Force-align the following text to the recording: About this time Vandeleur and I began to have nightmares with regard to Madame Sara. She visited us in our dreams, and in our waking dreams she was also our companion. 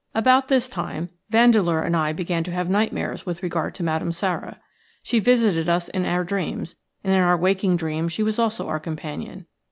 About 0.15 0.47
this 0.47 0.67
time 0.67 1.09
Vandeleur 1.29 1.83
and 1.83 1.95
I 1.95 2.11
began 2.11 2.43
to 2.45 2.51
have 2.51 2.67
nightmares 2.71 3.27
with 3.27 3.43
regard 3.43 3.75
to 3.75 3.83
Madame 3.83 4.11
Sara. 4.11 4.59
She 5.03 5.19
visited 5.19 5.69
us 5.69 5.89
in 5.89 6.05
our 6.07 6.23
dreams, 6.23 6.75
and 7.03 7.13
in 7.13 7.19
our 7.19 7.37
waking 7.37 7.77
dreams 7.77 8.11
she 8.11 8.23
was 8.23 8.39
also 8.39 8.67
our 8.67 8.79
companion. 8.79 9.45